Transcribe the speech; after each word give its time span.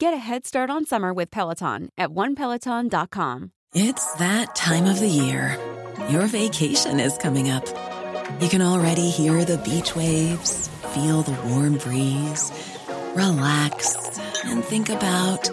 Get 0.00 0.14
a 0.14 0.16
head 0.16 0.46
start 0.46 0.70
on 0.70 0.86
summer 0.86 1.12
with 1.12 1.28
Peloton 1.32 1.90
at 1.98 2.10
onepeloton.com. 2.10 3.50
It's 3.74 4.14
that 4.14 4.54
time 4.54 4.86
of 4.86 5.00
the 5.00 5.08
year. 5.08 5.58
Your 6.08 6.28
vacation 6.28 7.00
is 7.00 7.18
coming 7.18 7.50
up. 7.50 7.66
You 8.40 8.48
can 8.48 8.62
already 8.62 9.10
hear 9.10 9.44
the 9.44 9.58
beach 9.58 9.96
waves, 9.96 10.68
feel 10.94 11.22
the 11.22 11.36
warm 11.48 11.78
breeze, 11.78 12.52
relax, 13.16 13.96
and 14.44 14.62
think 14.62 14.88
about 14.88 15.50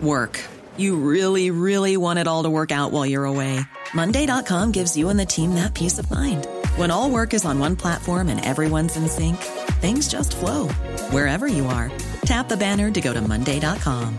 work. 0.00 0.44
You 0.76 0.96
really, 0.96 1.52
really 1.52 1.96
want 1.96 2.18
it 2.18 2.26
all 2.26 2.42
to 2.42 2.50
work 2.50 2.72
out 2.72 2.90
while 2.90 3.06
you're 3.06 3.24
away. 3.24 3.60
Monday.com 3.94 4.72
gives 4.72 4.96
you 4.96 5.10
and 5.10 5.20
the 5.20 5.26
team 5.26 5.54
that 5.54 5.74
peace 5.74 6.00
of 6.00 6.10
mind. 6.10 6.48
When 6.74 6.90
all 6.90 7.08
work 7.08 7.34
is 7.34 7.44
on 7.44 7.60
one 7.60 7.76
platform 7.76 8.30
and 8.30 8.44
everyone's 8.44 8.96
in 8.96 9.06
sync, 9.06 9.36
things 9.78 10.08
just 10.08 10.36
flow 10.36 10.66
wherever 11.12 11.46
you 11.46 11.66
are. 11.66 11.88
Tap 12.30 12.46
the 12.46 12.54
banner 12.54 12.92
to 12.92 13.00
go 13.00 13.12
to 13.12 13.20
Monday.com. 13.20 14.16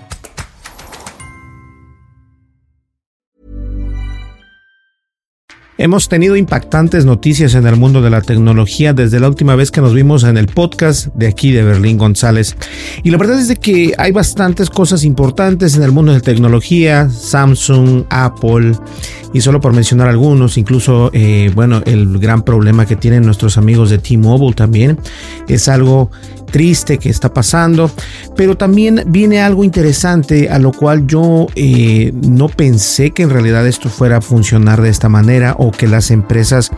Hemos 5.77 6.09
tenido 6.09 6.35
impactantes 6.35 7.05
noticias 7.05 7.55
en 7.55 7.65
el 7.65 7.75
mundo 7.75 8.01
de 8.01 8.09
la 8.09 8.21
tecnología 8.21 8.93
desde 8.93 9.19
la 9.19 9.29
última 9.29 9.55
vez 9.55 9.71
que 9.71 9.81
nos 9.81 9.93
vimos 9.93 10.23
en 10.25 10.37
el 10.37 10.47
podcast 10.47 11.07
de 11.15 11.27
aquí 11.27 11.51
de 11.53 11.63
Berlín 11.63 11.97
González. 11.97 12.55
Y 13.01 13.09
la 13.11 13.17
verdad 13.17 13.39
es 13.39 13.47
de 13.47 13.55
que 13.55 13.93
hay 13.97 14.11
bastantes 14.11 14.69
cosas 14.69 15.03
importantes 15.03 15.75
en 15.75 15.81
el 15.81 15.91
mundo 15.91 16.11
de 16.11 16.19
la 16.19 16.23
tecnología, 16.23 17.09
Samsung, 17.09 18.03
Apple, 18.11 18.73
y 19.33 19.41
solo 19.41 19.59
por 19.59 19.73
mencionar 19.73 20.07
algunos, 20.09 20.57
incluso, 20.57 21.09
eh, 21.13 21.49
bueno, 21.55 21.81
el 21.85 22.19
gran 22.19 22.43
problema 22.43 22.85
que 22.85 22.95
tienen 22.95 23.23
nuestros 23.23 23.57
amigos 23.57 23.89
de 23.89 23.97
T-Mobile 23.97 24.53
también 24.53 24.99
es 25.47 25.67
algo 25.67 26.11
triste 26.51 26.97
que 26.97 27.09
está 27.09 27.33
pasando, 27.33 27.89
pero 28.35 28.55
también 28.55 29.03
viene 29.07 29.41
algo 29.41 29.63
interesante 29.63 30.49
a 30.49 30.59
lo 30.59 30.71
cual 30.71 31.07
yo 31.07 31.47
eh, 31.55 32.11
no 32.13 32.49
pensé 32.49 33.11
que 33.11 33.23
en 33.23 33.29
realidad 33.29 33.65
esto 33.67 33.89
fuera 33.89 34.17
a 34.17 34.21
funcionar 34.21 34.81
de 34.81 34.89
esta 34.89 35.09
manera 35.09 35.55
o 35.57 35.71
que 35.71 35.87
las 35.87 36.11
empresas 36.11 36.71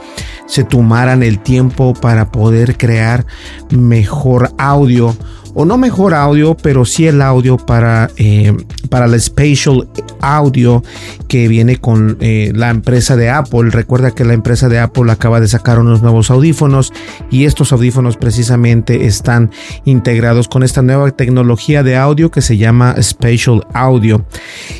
se 0.47 0.63
tomaran 0.63 1.23
el 1.23 1.39
tiempo 1.39 1.93
para 1.93 2.31
poder 2.31 2.77
crear 2.77 3.25
mejor 3.69 4.51
audio 4.57 5.15
o 5.53 5.65
no 5.65 5.77
mejor 5.77 6.13
audio, 6.13 6.55
pero 6.55 6.85
sí 6.85 7.07
el 7.07 7.21
audio 7.21 7.57
para, 7.57 8.09
eh, 8.17 8.55
para 8.89 9.07
la 9.07 9.19
Spatial 9.19 9.87
Audio 10.21 10.83
que 11.27 11.47
viene 11.47 11.77
con 11.77 12.17
eh, 12.19 12.51
la 12.55 12.69
empresa 12.69 13.15
de 13.15 13.29
Apple. 13.29 13.69
Recuerda 13.69 14.11
que 14.11 14.25
la 14.25 14.33
empresa 14.33 14.69
de 14.69 14.79
Apple 14.79 15.11
acaba 15.11 15.39
de 15.39 15.47
sacar 15.47 15.79
unos 15.79 16.01
nuevos 16.01 16.31
audífonos 16.31 16.91
y 17.29 17.45
estos 17.45 17.71
audífonos 17.71 18.17
precisamente 18.17 19.05
están 19.05 19.51
integrados 19.85 20.47
con 20.47 20.63
esta 20.63 20.81
nueva 20.81 21.11
tecnología 21.11 21.83
de 21.83 21.97
audio 21.97 22.31
que 22.31 22.41
se 22.41 22.57
llama 22.57 22.95
Spatial 23.01 23.65
Audio 23.73 24.25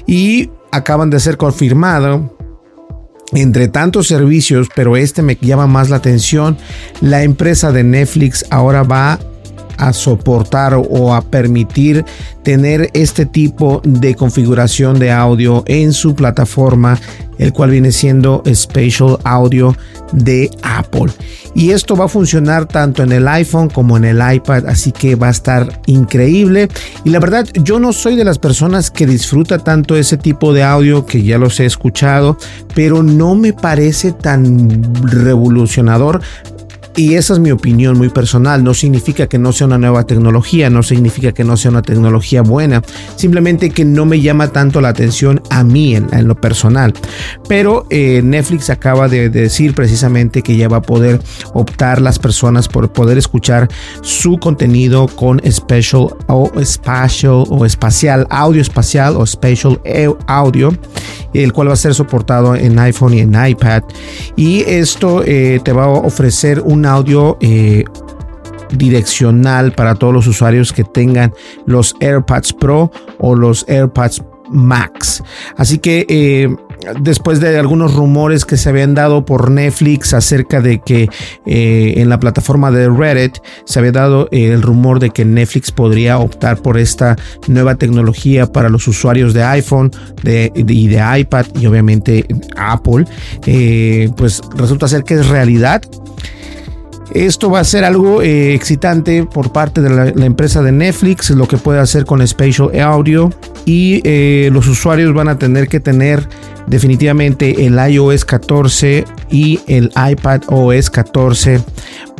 y 0.07 0.49
acaban 0.71 1.09
de 1.09 1.19
ser 1.19 1.37
confirmado 1.37 2.35
entre 3.33 3.67
tantos 3.67 4.07
servicios, 4.07 4.67
pero 4.75 4.95
este 4.95 5.21
me 5.23 5.37
llama 5.41 5.65
más 5.65 5.89
la 5.89 5.95
atención, 5.97 6.57
la 7.01 7.23
empresa 7.23 7.71
de 7.71 7.83
Netflix 7.83 8.45
ahora 8.51 8.83
va 8.83 9.19
soportar 9.91 10.75
o 10.75 11.13
a 11.13 11.21
permitir 11.21 12.05
tener 12.43 12.89
este 12.93 13.25
tipo 13.25 13.81
de 13.83 14.15
configuración 14.15 14.99
de 14.99 15.11
audio 15.11 15.63
en 15.65 15.93
su 15.93 16.13
plataforma, 16.13 16.99
el 17.39 17.51
cual 17.51 17.71
viene 17.71 17.91
siendo 17.91 18.43
Spatial 18.53 19.17
Audio 19.23 19.75
de 20.11 20.51
Apple. 20.61 21.11
Y 21.55 21.71
esto 21.71 21.95
va 21.95 22.05
a 22.05 22.09
funcionar 22.09 22.65
tanto 22.65 23.03
en 23.03 23.11
el 23.11 23.27
iPhone 23.27 23.69
como 23.69 23.97
en 23.97 24.05
el 24.05 24.21
iPad, 24.35 24.67
así 24.67 24.91
que 24.91 25.15
va 25.15 25.27
a 25.27 25.31
estar 25.31 25.81
increíble. 25.85 26.67
Y 27.03 27.09
la 27.09 27.19
verdad, 27.19 27.47
yo 27.63 27.79
no 27.79 27.93
soy 27.93 28.15
de 28.15 28.23
las 28.23 28.39
personas 28.39 28.91
que 28.91 29.07
disfruta 29.07 29.59
tanto 29.59 29.95
ese 29.95 30.17
tipo 30.17 30.53
de 30.53 30.63
audio, 30.63 31.05
que 31.05 31.23
ya 31.23 31.37
los 31.37 31.59
he 31.59 31.65
escuchado, 31.65 32.37
pero 32.75 33.03
no 33.03 33.35
me 33.35 33.53
parece 33.53 34.11
tan 34.11 34.83
revolucionador 35.03 36.21
y 36.95 37.15
esa 37.15 37.33
es 37.33 37.39
mi 37.39 37.51
opinión 37.51 37.97
muy 37.97 38.09
personal. 38.09 38.63
No 38.63 38.73
significa 38.73 39.27
que 39.27 39.39
no 39.39 39.51
sea 39.51 39.67
una 39.67 39.77
nueva 39.77 40.05
tecnología, 40.05 40.69
no 40.69 40.83
significa 40.83 41.31
que 41.31 41.43
no 41.43 41.57
sea 41.57 41.71
una 41.71 41.81
tecnología 41.81 42.41
buena. 42.41 42.81
Simplemente 43.15 43.69
que 43.71 43.85
no 43.85 44.05
me 44.05 44.21
llama 44.21 44.49
tanto 44.49 44.81
la 44.81 44.89
atención 44.89 45.41
a 45.49 45.63
mí 45.63 45.95
en, 45.95 46.27
lo 46.27 46.35
personal. 46.35 46.93
Pero 47.47 47.85
eh, 47.89 48.21
Netflix 48.23 48.69
acaba 48.69 49.07
de, 49.07 49.29
decir 49.29 49.73
precisamente 49.73 50.41
que 50.41 50.55
ya 50.55 50.67
va 50.67 50.77
a 50.77 50.81
poder 50.81 51.21
optar 51.53 52.01
las 52.01 52.19
personas 52.19 52.67
por 52.67 52.91
poder 52.91 53.17
escuchar 53.17 53.67
su 54.01 54.37
contenido 54.37 55.07
con 55.07 55.41
special 55.51 56.09
o 56.27 56.51
o 57.49 57.65
espacial, 57.65 58.27
audio 58.29 58.61
espacial 58.61 59.15
o 59.17 59.25
special 59.25 59.79
audio, 60.27 60.73
el 61.33 61.53
cual 61.53 61.69
va 61.69 61.73
a 61.73 61.77
ser 61.77 61.93
soportado 61.93 62.55
en 62.55 62.77
iPhone 62.79 63.13
y 63.13 63.19
en 63.19 63.33
iPad. 63.33 63.83
Y 64.35 64.61
esto 64.61 65.23
eh, 65.25 65.59
te 65.63 65.73
va 65.73 65.85
a 65.85 65.89
ofrecer 65.89 66.61
un 66.61 66.82
audio 66.85 67.37
eh, 67.41 67.83
direccional 68.71 69.71
para 69.73 69.95
todos 69.95 70.13
los 70.13 70.27
usuarios 70.27 70.73
que 70.73 70.83
tengan 70.83 71.33
los 71.65 71.95
AirPods 71.99 72.53
Pro 72.53 72.91
o 73.19 73.35
los 73.35 73.65
AirPods 73.67 74.23
Max. 74.49 75.23
Así 75.57 75.77
que 75.77 76.05
eh, 76.09 76.55
después 76.99 77.39
de 77.39 77.57
algunos 77.57 77.93
rumores 77.93 78.45
que 78.45 78.57
se 78.57 78.69
habían 78.69 78.93
dado 78.93 79.25
por 79.25 79.49
Netflix 79.49 80.13
acerca 80.13 80.59
de 80.61 80.81
que 80.81 81.09
eh, 81.45 81.93
en 81.97 82.09
la 82.09 82.19
plataforma 82.19 82.69
de 82.71 82.89
Reddit 82.89 83.37
se 83.65 83.79
había 83.79 83.93
dado 83.93 84.27
el 84.31 84.61
rumor 84.61 84.99
de 84.99 85.11
que 85.11 85.23
Netflix 85.23 85.71
podría 85.71 86.17
optar 86.17 86.61
por 86.61 86.77
esta 86.77 87.15
nueva 87.47 87.75
tecnología 87.75 88.51
para 88.51 88.69
los 88.69 88.87
usuarios 88.87 89.33
de 89.33 89.43
iPhone 89.43 89.91
y 90.23 90.87
de 90.87 91.19
iPad 91.19 91.45
y 91.59 91.65
obviamente 91.65 92.25
Apple, 92.57 93.05
pues 94.17 94.41
resulta 94.55 94.87
ser 94.87 95.03
que 95.03 95.15
es 95.15 95.27
realidad. 95.27 95.81
Esto 97.13 97.51
va 97.51 97.59
a 97.59 97.63
ser 97.63 97.83
algo 97.83 98.23
eh, 98.23 98.55
excitante 98.55 99.23
por 99.23 99.51
parte 99.51 99.81
de 99.81 99.89
la, 99.89 100.25
empresa 100.25 100.63
de 100.63 100.71
Netflix, 100.71 101.29
lo 101.29 101.47
que 101.47 101.57
puede 101.57 101.79
hacer 101.79 102.05
con 102.05 102.25
Spatial 102.27 102.71
Audio. 102.81 103.29
Y 103.65 104.01
eh, 104.03 104.49
los 104.51 104.67
usuarios 104.67 105.13
van 105.13 105.29
a 105.29 105.37
tener 105.37 105.67
que 105.67 105.79
tener 105.79 106.27
definitivamente 106.65 107.65
el 107.65 107.77
iOS 107.77 108.25
14 108.25 109.05
y 109.29 109.59
el 109.67 109.91
iPad 109.95 110.41
OS 110.47 110.89
14 110.89 111.61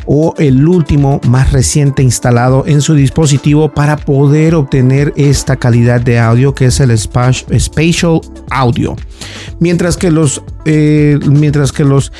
o 0.05 0.33
el 0.37 0.67
último 0.67 1.19
más 1.27 1.51
reciente 1.51 2.03
instalado 2.03 2.63
en 2.67 2.81
su 2.81 2.93
dispositivo 2.93 3.69
para 3.69 3.97
poder 3.97 4.55
obtener 4.55 5.13
esta 5.15 5.55
calidad 5.55 6.01
de 6.01 6.19
audio 6.19 6.53
que 6.53 6.65
es 6.65 6.79
el 6.79 6.97
Spatial 6.97 8.21
Audio. 8.49 8.95
Mientras 9.59 9.97
que 9.97 10.11
los, 10.11 10.41
eh, 10.65 11.19
mientras 11.25 11.71
que 11.71 11.83
los 11.83 12.11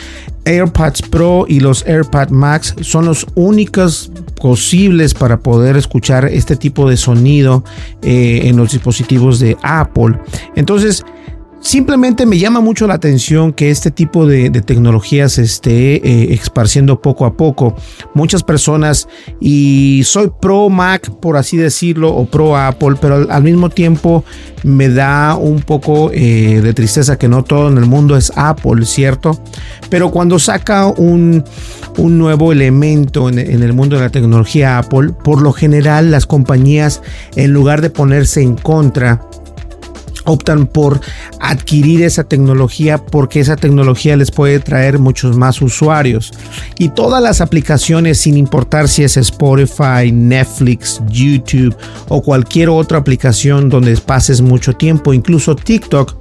AirPods 0.45 1.01
Pro 1.03 1.45
y 1.47 1.59
los 1.59 1.85
AirPods 1.85 2.31
Max 2.31 2.75
son 2.81 3.05
los 3.05 3.25
únicos 3.35 4.11
posibles 4.41 5.13
para 5.13 5.39
poder 5.39 5.77
escuchar 5.77 6.25
este 6.25 6.55
tipo 6.55 6.89
de 6.89 6.97
sonido 6.97 7.63
eh, 8.01 8.41
en 8.43 8.57
los 8.57 8.71
dispositivos 8.71 9.39
de 9.39 9.57
Apple. 9.63 10.19
Entonces, 10.55 11.05
Simplemente 11.63 12.25
me 12.25 12.37
llama 12.37 12.59
mucho 12.59 12.87
la 12.87 12.95
atención 12.95 13.53
que 13.53 13.71
este 13.71 13.89
tipo 13.89 14.27
de, 14.27 14.49
tecnología 14.49 15.29
se 15.29 15.43
esté 15.43 15.95
eh, 15.95 16.33
esparciendo 16.33 17.01
poco 17.01 17.25
a 17.25 17.37
poco. 17.37 17.73
Muchas 18.13 18.43
personas, 18.43 19.07
y 19.39 20.01
soy 20.03 20.29
pro 20.41 20.69
Mac, 20.69 21.09
por 21.21 21.37
así 21.37 21.55
decirlo, 21.55 22.13
o 22.13 22.25
pro 22.25 22.57
Apple, 22.57 22.95
pero 22.99 23.31
al, 23.31 23.43
mismo 23.43 23.69
tiempo 23.69 24.25
me 24.63 24.89
da 24.89 25.35
un 25.35 25.61
poco 25.61 26.11
eh, 26.11 26.59
de 26.61 26.73
tristeza 26.73 27.17
que 27.17 27.29
no 27.29 27.45
todo 27.45 27.69
en 27.69 27.77
el 27.77 27.85
mundo 27.85 28.17
es 28.17 28.33
Apple, 28.35 28.85
¿cierto? 28.85 29.41
Pero 29.89 30.11
cuando 30.11 30.39
saca 30.39 30.87
un, 30.87 31.45
nuevo 31.97 32.51
elemento 32.51 33.29
en, 33.29 33.39
en 33.39 33.63
el 33.63 33.71
mundo 33.71 33.95
de 33.95 34.01
la 34.01 34.09
tecnología 34.09 34.79
Apple, 34.79 35.13
por 35.23 35.41
lo 35.41 35.53
general 35.53 36.11
las 36.11 36.25
compañías, 36.25 37.01
en 37.37 37.53
lugar 37.53 37.81
de 37.81 37.89
ponerse 37.89 38.41
en 38.41 38.55
contra, 38.55 39.21
optan 40.25 40.67
por 40.67 41.01
adquirir 41.39 42.03
esa 42.03 42.23
tecnología 42.23 42.97
porque 42.97 43.39
esa 43.39 43.55
tecnología 43.55 44.15
les 44.15 44.31
puede 44.31 44.59
traer 44.59 44.99
muchos 44.99 45.37
más 45.37 45.61
usuarios. 45.61 46.31
Y 46.77 46.89
todas 46.89 47.21
las 47.21 47.41
aplicaciones, 47.41 48.19
sin 48.19 48.37
importar 48.37 48.87
si 48.87 49.03
es 49.03 49.17
Spotify, 49.17 50.11
Netflix, 50.11 51.01
YouTube 51.09 51.75
o 52.09 52.21
cualquier 52.21 52.69
otra 52.69 52.97
aplicación 52.97 53.69
donde 53.69 53.95
pases 53.97 54.41
mucho 54.41 54.73
tiempo, 54.73 55.13
incluso 55.13 55.55
TikTok, 55.55 56.15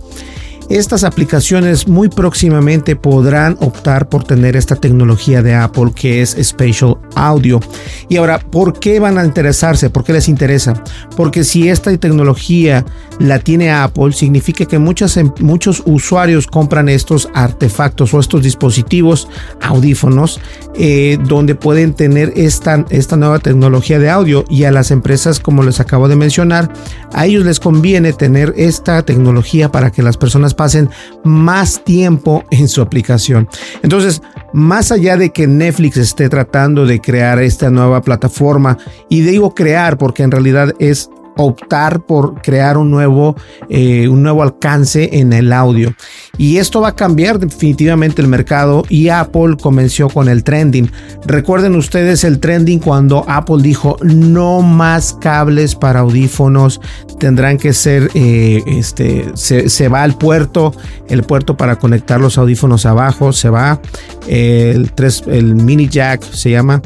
estas 0.68 1.04
aplicaciones 1.04 1.88
muy 1.88 2.08
próximamente 2.08 2.96
podrán 2.96 3.56
optar 3.60 4.08
por 4.08 4.24
tener 4.24 4.56
esta 4.56 4.76
tecnología 4.76 5.42
de 5.42 5.54
Apple 5.54 5.92
que 5.94 6.22
es 6.22 6.36
Spatial 6.42 6.96
Audio. 7.14 7.60
Y 8.08 8.16
ahora, 8.16 8.38
¿por 8.38 8.78
qué 8.78 9.00
van 9.00 9.18
a 9.18 9.24
interesarse? 9.24 9.90
¿Por 9.90 10.04
qué 10.04 10.12
les 10.12 10.28
interesa? 10.28 10.74
Porque 11.16 11.44
si 11.44 11.68
esta 11.68 11.96
tecnología 11.96 12.84
la 13.18 13.38
tiene 13.38 13.70
Apple, 13.70 14.12
significa 14.12 14.64
que 14.64 14.76
em, 14.76 15.32
muchos 15.40 15.82
usuarios 15.86 16.46
compran 16.46 16.88
estos 16.88 17.28
artefactos 17.34 18.14
o 18.14 18.20
estos 18.20 18.42
dispositivos 18.42 19.28
audífonos 19.60 20.40
eh, 20.74 21.18
donde 21.26 21.54
pueden 21.54 21.94
tener 21.94 22.32
esta, 22.36 22.84
esta 22.90 23.16
nueva 23.16 23.38
tecnología 23.38 23.98
de 23.98 24.10
audio 24.10 24.44
y 24.48 24.64
a 24.64 24.72
las 24.72 24.90
empresas, 24.90 25.38
como 25.38 25.62
les 25.62 25.80
acabo 25.80 26.08
de 26.08 26.16
mencionar, 26.16 26.72
a 27.12 27.26
ellos 27.26 27.44
les 27.44 27.60
conviene 27.60 28.12
tener 28.12 28.54
esta 28.56 29.02
tecnología 29.02 29.70
para 29.70 29.90
que 29.90 30.02
las 30.02 30.16
personas 30.16 30.54
pasen 30.62 30.88
más 31.24 31.82
tiempo 31.82 32.44
en 32.52 32.68
su 32.68 32.82
aplicación. 32.82 33.48
Entonces, 33.82 34.22
más 34.52 34.92
allá 34.92 35.16
de 35.16 35.30
que 35.30 35.48
Netflix 35.48 35.96
esté 35.96 36.28
tratando 36.28 36.86
de 36.86 37.00
crear 37.00 37.40
esta 37.40 37.68
nueva 37.68 38.00
plataforma, 38.00 38.78
y 39.08 39.22
digo 39.22 39.56
crear 39.56 39.98
porque 39.98 40.22
en 40.22 40.30
realidad 40.30 40.72
es 40.78 41.10
optar 41.36 42.04
por 42.04 42.40
crear 42.42 42.76
un 42.76 42.90
nuevo, 42.90 43.36
eh, 43.68 44.08
un 44.08 44.22
nuevo 44.22 44.42
alcance 44.42 45.10
en 45.12 45.32
el 45.32 45.52
audio. 45.52 45.94
Y 46.38 46.58
esto 46.58 46.80
va 46.80 46.88
a 46.88 46.96
cambiar 46.96 47.38
definitivamente 47.38 48.22
el 48.22 48.28
mercado 48.28 48.84
y 48.88 49.08
Apple 49.08 49.56
comenzó 49.60 50.08
con 50.08 50.28
el 50.28 50.44
trending. 50.44 50.90
Recuerden 51.24 51.74
ustedes 51.74 52.24
el 52.24 52.40
trending 52.40 52.78
cuando 52.78 53.24
Apple 53.28 53.62
dijo 53.62 53.96
no 54.02 54.62
más 54.62 55.14
cables 55.20 55.74
para 55.74 56.00
audífonos, 56.00 56.80
tendrán 57.18 57.58
que 57.58 57.72
ser, 57.72 58.10
eh, 58.14 58.62
este, 58.66 59.30
se, 59.34 59.88
va 59.88 60.02
al 60.02 60.16
puerto, 60.16 60.74
el 61.08 61.22
puerto 61.22 61.56
para 61.56 61.76
conectar 61.78 62.20
los 62.20 62.38
audífonos 62.38 62.86
abajo, 62.86 63.32
se 63.32 63.48
va 63.48 63.80
el 64.28 64.92
3, 64.92 65.24
el 65.28 65.54
mini 65.54 65.88
jack 65.88 66.22
se 66.22 66.50
llama, 66.50 66.80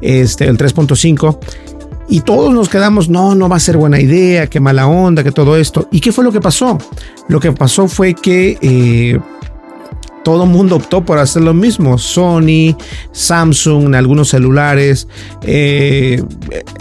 este, 0.00 0.46
el 0.46 0.56
3.5 0.58 1.38
y 2.10 2.22
todos 2.22 2.52
nos 2.52 2.68
quedamos, 2.68 3.08
no, 3.08 3.34
no 3.36 3.48
va 3.48 3.56
a 3.56 3.60
ser 3.60 3.76
buena 3.76 4.00
idea, 4.00 4.48
qué 4.48 4.58
mala 4.58 4.88
onda, 4.88 5.22
que 5.22 5.30
todo 5.30 5.56
esto. 5.56 5.88
¿Y 5.92 6.00
qué 6.00 6.10
fue 6.10 6.24
lo 6.24 6.32
que 6.32 6.40
pasó? 6.40 6.76
Lo 7.28 7.38
que 7.38 7.52
pasó 7.52 7.86
fue 7.86 8.14
que 8.14 8.58
eh, 8.60 9.18
todo 10.24 10.42
el 10.44 10.50
mundo 10.50 10.76
optó 10.76 11.04
por 11.04 11.18
hacer 11.18 11.42
lo 11.42 11.54
mismo. 11.54 11.98
Sony, 11.98 12.76
Samsung, 13.12 13.94
algunos 13.94 14.28
celulares, 14.28 15.06
eh, 15.42 16.22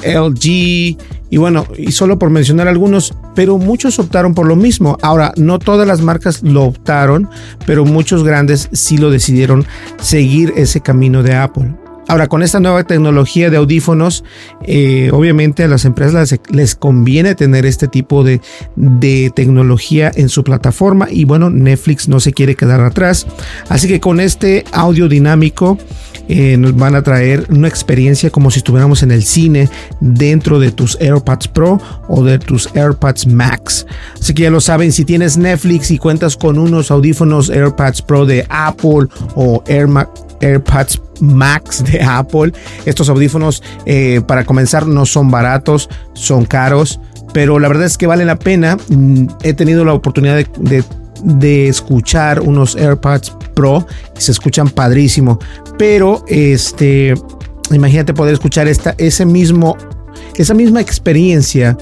LG, 0.04 0.98
y 1.31 1.38
bueno, 1.38 1.68
y 1.78 1.92
solo 1.92 2.18
por 2.18 2.31
mencionar 2.31 2.68
algunos, 2.68 3.14
pero 3.36 3.60
muchos 3.60 4.00
optaron 4.00 4.34
por 4.34 4.48
lo 4.48 4.56
mismo. 4.56 4.98
Ahora, 5.04 5.31
no 5.38 5.60
todas 5.60 5.88
las 5.88 6.02
marcas 6.02 6.42
lo 6.42 6.64
optaron, 6.64 7.30
pero 7.68 7.86
muchos 7.86 8.24
grandes 8.24 8.68
sí 8.72 8.98
lo 8.98 9.12
decidieron 9.12 9.66
seguir 10.02 10.54
ese 10.56 10.81
camino 10.81 11.22
de 11.22 11.36
Apple. 11.36 11.76
Ahora, 12.10 12.28
con 12.28 12.42
esta 12.42 12.60
nueva 12.60 12.84
tecnología 12.86 13.52
de 13.52 13.58
audífonos, 13.58 14.24
eh, 14.64 15.12
obviamente 15.14 15.64
a 15.64 15.68
las 15.68 15.86
empresas 15.86 16.34
les, 16.50 16.74
conviene 16.74 17.36
tener 17.36 17.68
este 17.68 17.88
tipo 17.88 18.24
de, 18.24 18.42
tecnología 19.36 20.12
en 20.16 20.28
su 20.28 20.44
plataforma 20.44 21.08
y 21.12 21.26
bueno, 21.26 21.52
Netflix 21.52 22.08
no 22.08 22.20
se 22.20 22.34
quiere 22.34 22.56
quedar 22.56 22.82
atrás. 22.82 23.28
Así 23.70 23.88
que 23.88 24.00
con 24.00 24.20
este 24.20 24.64
audio 24.72 25.08
dinámico 25.08 25.78
eh, 26.28 26.58
nos 26.58 26.76
van 26.76 26.96
a 26.96 27.04
traer 27.04 27.46
una 27.50 27.68
experiencia 27.68 28.32
como 28.32 28.50
si 28.50 28.58
estuviéramos 28.58 29.04
en 29.04 29.12
el 29.12 29.22
cine 29.22 29.70
dentro 30.00 30.60
de 30.60 30.72
tus 30.72 31.00
AirPods 31.00 31.48
Pro 31.50 31.80
o 32.08 32.24
de 32.24 32.40
tus 32.40 32.76
AirPods 32.76 33.28
Max. 33.28 33.86
Así 34.20 34.34
que 34.34 34.44
ya 34.44 34.50
lo 34.50 34.62
saben, 34.62 34.92
si 34.92 35.06
tienes 35.06 35.38
Netflix 35.38 35.92
y 35.92 36.00
cuentas 36.00 36.36
con 36.36 36.58
unos 36.58 36.90
audífonos 36.90 37.52
AirPods 37.52 38.02
Pro 38.02 38.26
de 38.26 38.48
Apple 38.50 39.10
o 39.36 39.64
AirPods 40.42 41.02
Max 41.22 41.84
de 41.84 42.02
Apple. 42.04 42.54
Estos 42.86 43.10
audífonos, 43.10 43.64
eh, 43.86 44.22
para 44.26 44.46
comenzar, 44.46 44.88
no 44.88 45.06
son 45.06 45.32
baratos, 45.32 45.90
son 46.14 46.46
caros, 46.46 47.00
pero 47.34 47.60
la 47.60 47.68
verdad 47.68 47.86
es 47.86 47.98
que 47.98 48.08
vale 48.08 48.26
la 48.26 48.38
pena. 48.38 48.78
Mm, 48.90 49.28
he 49.44 49.54
tenido 49.54 49.86
la 49.86 49.94
oportunidad 49.94 50.46
de, 50.58 50.84
escuchar 51.68 52.40
unos 52.40 52.78
AirPods 52.78 53.36
Pro 53.54 53.86
se 54.18 54.32
escuchan 54.32 54.70
padrísimo, 54.70 55.38
pero 55.78 56.24
este, 56.30 57.14
imagínate 57.72 58.14
poder 58.14 58.34
escuchar 58.34 58.70
esta, 58.70 58.96
ese 58.98 59.26
mismo, 59.26 59.76
esa 60.38 60.54
misma 60.54 60.80
experiencia 60.80 61.78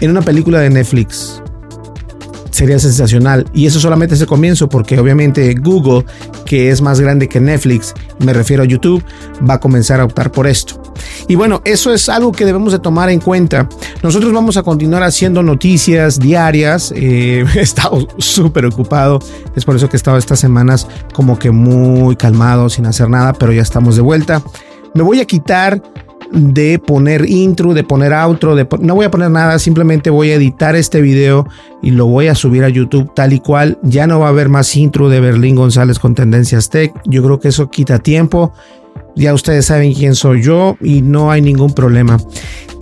en 0.00 0.10
una 0.10 0.22
película 0.22 0.58
de 0.58 0.70
Netflix 0.70 1.40
sería 2.54 2.78
sensacional. 2.78 3.46
Y 3.52 3.66
eso 3.66 3.80
solamente 3.80 4.14
es 4.14 4.20
el 4.20 4.28
comienzo 4.28 4.68
porque 4.68 4.96
obviamente 4.98 5.52
Google, 5.54 6.06
que 6.46 6.70
es 6.70 6.80
más 6.80 7.00
grande 7.00 7.28
que 7.28 7.40
Netflix, 7.40 7.92
me 8.20 8.32
refiero 8.32 8.62
a 8.62 8.66
YouTube, 8.66 9.02
va 9.48 9.54
a 9.54 9.60
comenzar 9.60 10.00
a 10.00 10.04
optar 10.04 10.30
por 10.30 10.46
esto. 10.46 10.80
Y 11.26 11.34
bueno, 11.34 11.62
eso 11.64 11.92
es 11.92 12.08
algo 12.08 12.30
que 12.30 12.44
debemos 12.44 12.72
de 12.72 12.78
tomar 12.78 13.10
en 13.10 13.18
cuenta. 13.18 13.68
Nosotros 14.04 14.32
vamos 14.32 14.56
a 14.56 14.62
continuar 14.62 15.02
haciendo 15.02 15.42
noticias 15.42 16.20
diarias. 16.20 16.92
Eh, 16.94 17.44
he 17.56 17.60
estado 17.60 18.06
súper 18.18 18.66
ocupado. 18.66 19.18
Es 19.56 19.64
por 19.64 19.74
eso 19.74 19.88
que 19.88 19.96
he 19.96 19.98
estado 19.98 20.16
estas 20.16 20.38
semanas 20.38 20.86
como 21.12 21.36
que 21.36 21.50
muy 21.50 22.14
calmado, 22.14 22.70
sin 22.70 22.86
hacer 22.86 23.10
nada, 23.10 23.32
pero 23.32 23.52
ya 23.52 23.62
estamos 23.62 23.96
de 23.96 24.02
vuelta. 24.02 24.42
Me 24.94 25.02
voy 25.02 25.18
a 25.18 25.24
quitar 25.24 25.82
de 26.34 26.78
poner 26.78 27.28
intro, 27.30 27.74
de 27.74 27.84
poner 27.84 28.12
outro, 28.12 28.56
de 28.56 28.66
no 28.80 28.94
voy 28.94 29.06
a 29.06 29.10
poner 29.10 29.30
nada, 29.30 29.58
simplemente 29.58 30.10
voy 30.10 30.30
a 30.30 30.34
editar 30.34 30.74
este 30.74 31.00
video 31.00 31.46
y 31.80 31.90
lo 31.92 32.06
voy 32.06 32.26
a 32.26 32.34
subir 32.34 32.64
a 32.64 32.68
YouTube 32.68 33.12
tal 33.14 33.32
y 33.32 33.40
cual. 33.40 33.78
Ya 33.82 34.06
no 34.06 34.20
va 34.20 34.26
a 34.26 34.30
haber 34.30 34.48
más 34.48 34.74
intro 34.76 35.08
de 35.08 35.20
Berlín 35.20 35.54
González 35.54 35.98
con 35.98 36.14
Tendencias 36.14 36.70
Tech. 36.70 36.92
Yo 37.04 37.22
creo 37.22 37.38
que 37.38 37.48
eso 37.48 37.70
quita 37.70 38.00
tiempo. 38.00 38.52
Ya 39.16 39.32
ustedes 39.32 39.66
saben 39.66 39.94
quién 39.94 40.14
soy 40.14 40.42
yo 40.42 40.76
y 40.80 41.02
no 41.02 41.30
hay 41.30 41.40
ningún 41.40 41.72
problema. 41.72 42.18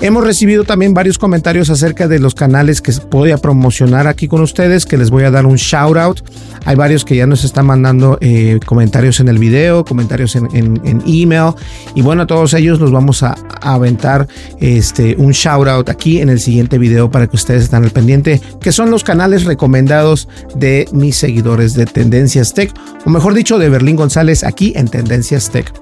Hemos 0.02 0.24
recibido 0.24 0.64
también 0.64 0.94
varios 0.94 1.16
comentarios 1.16 1.70
acerca 1.70 2.08
de 2.08 2.18
los 2.18 2.34
canales 2.34 2.80
que 2.80 2.90
podía 2.92 3.38
promocionar 3.38 4.08
aquí 4.08 4.26
con 4.26 4.40
ustedes, 4.40 4.84
que 4.84 4.96
les 4.96 5.10
voy 5.10 5.22
a 5.22 5.30
dar 5.30 5.46
un 5.46 5.54
shout 5.54 5.96
out. 5.96 6.20
Hay 6.64 6.74
varios 6.74 7.04
que 7.04 7.14
ya 7.14 7.24
nos 7.24 7.44
están 7.44 7.66
mandando 7.66 8.18
eh, 8.20 8.58
comentarios 8.66 9.20
en 9.20 9.28
el 9.28 9.38
video, 9.38 9.84
comentarios 9.84 10.34
en, 10.34 11.02
email. 11.06 11.52
Y 11.94 12.02
bueno, 12.02 12.22
a 12.22 12.26
todos 12.26 12.52
ellos 12.54 12.80
los 12.80 12.90
vamos 12.90 13.22
a, 13.22 13.36
aventar 13.60 14.26
este, 14.60 15.14
un 15.18 15.30
shout 15.30 15.68
out 15.68 15.88
aquí 15.88 16.20
en 16.20 16.30
el 16.30 16.40
siguiente 16.40 16.78
video 16.78 17.08
para 17.08 17.28
que 17.28 17.36
ustedes 17.36 17.62
estén 17.62 17.84
al 17.84 17.90
pendiente, 17.90 18.40
que 18.60 18.72
son 18.72 18.90
los 18.90 19.04
canales 19.04 19.44
recomendados 19.44 20.28
de 20.56 20.88
mis 20.90 21.16
seguidores 21.16 21.74
de 21.74 21.86
Tendencias 21.86 22.54
Tech, 22.54 22.74
o 23.04 23.10
mejor 23.10 23.34
dicho, 23.34 23.56
de 23.56 23.68
Berlín 23.68 23.94
González 23.94 24.42
aquí 24.42 24.72
en 24.74 24.88
Tendencias 24.88 25.50
Tech. 25.50 25.72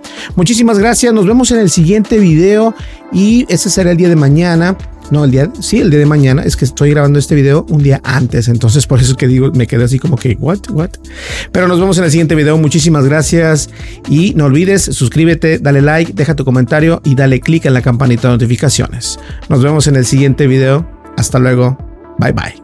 Muchísimas 0.40 0.78
gracias, 0.78 1.12
nos 1.12 1.26
vemos 1.26 1.50
en 1.50 1.58
el 1.58 1.68
siguiente 1.68 2.18
video 2.18 2.74
y 3.12 3.44
ese 3.50 3.68
será 3.68 3.90
el 3.90 3.98
día 3.98 4.08
de 4.08 4.16
mañana. 4.16 4.74
No, 5.10 5.26
el 5.26 5.30
día, 5.30 5.52
sí, 5.60 5.80
el 5.80 5.90
día 5.90 5.98
de 5.98 6.06
mañana. 6.06 6.44
Es 6.44 6.56
que 6.56 6.64
estoy 6.64 6.92
grabando 6.92 7.18
este 7.18 7.34
video 7.34 7.66
un 7.68 7.82
día 7.82 8.00
antes. 8.04 8.48
Entonces, 8.48 8.86
por 8.86 9.00
eso 9.00 9.10
es 9.10 9.18
que 9.18 9.28
digo, 9.28 9.52
me 9.52 9.66
quedé 9.66 9.84
así 9.84 9.98
como 9.98 10.16
que, 10.16 10.38
what, 10.40 10.60
what. 10.70 10.92
Pero 11.52 11.68
nos 11.68 11.78
vemos 11.78 11.98
en 11.98 12.04
el 12.04 12.10
siguiente 12.10 12.34
video. 12.36 12.56
Muchísimas 12.56 13.04
gracias. 13.04 13.68
Y 14.08 14.32
no 14.32 14.46
olvides, 14.46 14.82
suscríbete, 14.82 15.58
dale 15.58 15.82
like, 15.82 16.14
deja 16.14 16.34
tu 16.34 16.46
comentario 16.46 17.02
y 17.04 17.16
dale 17.16 17.40
click 17.40 17.66
en 17.66 17.74
la 17.74 17.82
campanita 17.82 18.28
de 18.28 18.34
notificaciones. 18.36 19.18
Nos 19.50 19.62
vemos 19.62 19.88
en 19.88 19.96
el 19.96 20.06
siguiente 20.06 20.46
video. 20.46 20.88
Hasta 21.18 21.38
luego. 21.38 21.76
Bye 22.18 22.32
bye. 22.32 22.54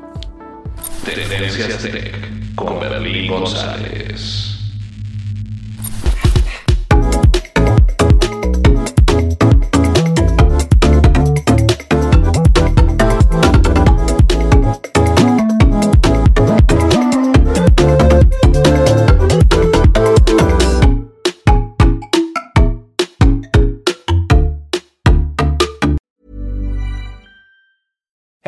con 2.56 3.40
González. 3.40 4.45